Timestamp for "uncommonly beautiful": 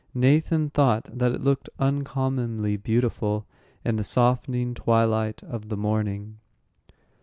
1.77-3.45